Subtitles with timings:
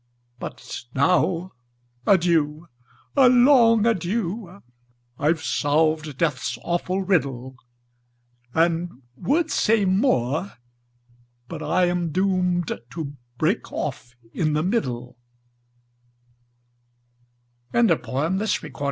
[0.39, 1.51] "But now,
[2.07, 2.67] adieu
[3.15, 4.63] â a long adieu
[5.19, 7.55] I IVe solved death's awful riddle,
[8.55, 10.53] A)nd would say more,
[11.47, 15.17] but I am doomed To break off in the middle
[17.71, 18.73] I" Thomas Hood.